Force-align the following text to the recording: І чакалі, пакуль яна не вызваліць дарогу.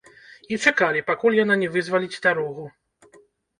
І 0.55 0.57
чакалі, 0.67 1.03
пакуль 1.09 1.37
яна 1.43 1.59
не 1.65 1.69
вызваліць 1.77 2.21
дарогу. 2.27 2.69